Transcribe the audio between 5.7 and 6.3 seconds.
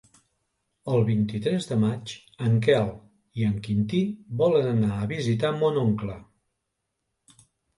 oncle.